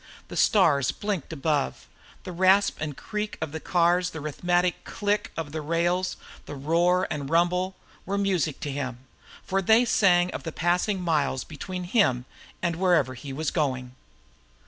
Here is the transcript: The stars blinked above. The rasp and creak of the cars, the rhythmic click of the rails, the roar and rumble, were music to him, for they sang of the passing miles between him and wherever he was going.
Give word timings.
The 0.29 0.35
stars 0.35 0.89
blinked 0.91 1.31
above. 1.31 1.85
The 2.23 2.31
rasp 2.31 2.77
and 2.79 2.97
creak 2.97 3.37
of 3.39 3.51
the 3.51 3.59
cars, 3.59 4.09
the 4.09 4.19
rhythmic 4.19 4.83
click 4.83 5.31
of 5.37 5.51
the 5.51 5.61
rails, 5.61 6.17
the 6.47 6.55
roar 6.55 7.07
and 7.11 7.29
rumble, 7.29 7.75
were 8.03 8.17
music 8.17 8.59
to 8.61 8.71
him, 8.71 9.05
for 9.45 9.61
they 9.61 9.85
sang 9.85 10.31
of 10.33 10.41
the 10.41 10.51
passing 10.51 10.99
miles 11.01 11.43
between 11.43 11.83
him 11.83 12.25
and 12.63 12.77
wherever 12.77 13.13
he 13.13 13.31
was 13.31 13.51
going. 13.51 13.91